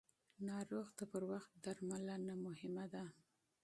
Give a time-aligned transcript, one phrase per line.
[0.47, 3.03] ناروغ ته پر وخت درملنه مهمه ده.